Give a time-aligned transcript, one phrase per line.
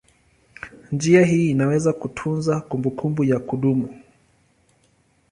[0.91, 4.01] Njia hii inaweza kutunza kumbukumbu ya kudumu.